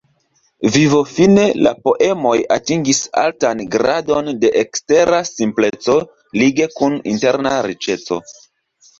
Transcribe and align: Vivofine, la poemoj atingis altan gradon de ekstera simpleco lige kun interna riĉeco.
Vivofine, 0.75 1.41
la 1.65 1.71
poemoj 1.87 2.37
atingis 2.55 3.01
altan 3.23 3.61
gradon 3.75 4.31
de 4.45 4.51
ekstera 4.61 5.19
simpleco 5.31 5.99
lige 6.45 6.67
kun 6.79 6.97
interna 7.13 7.53
riĉeco. 7.67 8.19